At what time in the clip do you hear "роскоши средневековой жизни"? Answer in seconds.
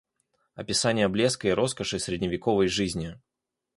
1.51-3.19